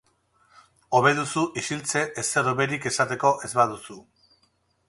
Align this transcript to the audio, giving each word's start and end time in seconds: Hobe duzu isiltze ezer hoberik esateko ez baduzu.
Hobe 0.99 1.11
duzu 1.19 1.43
isiltze 1.63 2.03
ezer 2.23 2.51
hoberik 2.53 2.91
esateko 2.93 3.35
ez 3.49 3.55
baduzu. 3.61 4.03